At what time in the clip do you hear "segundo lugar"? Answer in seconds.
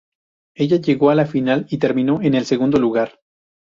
2.47-3.19